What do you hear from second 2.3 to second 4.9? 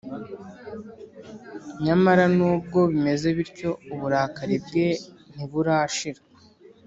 nubwo bimeze bityo uburakari bwe